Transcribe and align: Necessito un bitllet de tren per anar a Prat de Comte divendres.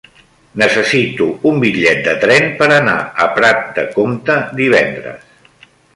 Necessito 0.59 1.27
un 1.49 1.59
bitllet 1.65 2.01
de 2.07 2.15
tren 2.23 2.49
per 2.61 2.69
anar 2.79 2.97
a 3.27 3.27
Prat 3.37 3.61
de 3.77 3.85
Comte 3.99 4.39
divendres. 4.63 5.33